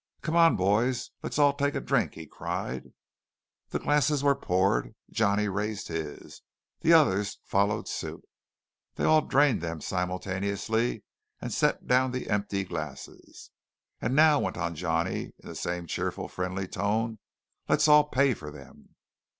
[0.23, 2.85] "Come on, boys, let's all take a drink!" he cried.
[3.69, 4.95] The glasses were poured.
[5.11, 6.41] Johnny raised his.
[6.79, 8.23] The others followed suit.
[8.95, 11.03] Then all drained them simultaneously
[11.39, 13.51] and set down the empty glasses.
[14.01, 17.19] "And now," went on Johnny in the same cheerful, friendly tone,
[17.69, 18.95] "let's all pay for them!"